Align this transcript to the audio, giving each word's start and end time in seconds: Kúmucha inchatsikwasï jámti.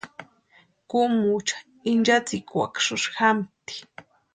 Kúmucha 0.89 1.57
inchatsikwasï 1.91 2.95
jámti. 3.15 3.75